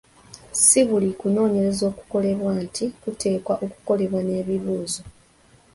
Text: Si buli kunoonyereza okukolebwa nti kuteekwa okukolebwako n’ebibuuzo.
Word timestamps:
Si 0.65 0.79
buli 0.89 1.09
kunoonyereza 1.19 1.83
okukolebwa 1.91 2.51
nti 2.63 2.83
kuteekwa 3.01 3.53
okukolebwako 3.65 4.25
n’ebibuuzo. 4.25 5.01